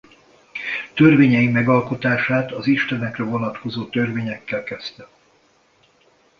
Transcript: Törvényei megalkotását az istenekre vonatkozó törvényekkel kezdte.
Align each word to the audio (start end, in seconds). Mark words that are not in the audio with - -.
Törvényei 0.93 1.47
megalkotását 1.47 2.51
az 2.51 2.67
istenekre 2.67 3.23
vonatkozó 3.23 3.85
törvényekkel 3.85 4.63
kezdte. 4.63 5.07